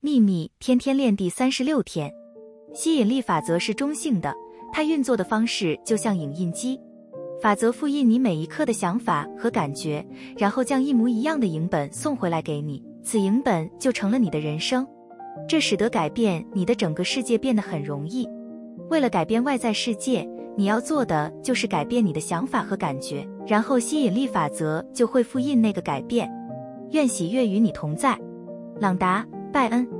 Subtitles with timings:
[0.00, 2.08] 秘密天天练第三十六天，
[2.72, 4.32] 吸引力法则是中性的，
[4.72, 6.80] 它运作的方式就像影印机，
[7.42, 10.06] 法则复印你每一刻的想法和感觉，
[10.36, 14.86] 然后将一模一样的影本送回来给你，此影本就成了你的人生。
[15.48, 18.24] 这使得改变你的整个世界变得很容易。
[18.90, 20.24] 为了改变外在世界，
[20.56, 26.30] 你要做的就是改变你的想法和感觉，然后吸引力法则就会复印那个改变。
[26.92, 28.16] 愿喜悦与你同在，
[28.78, 29.97] 朗达·拜恩。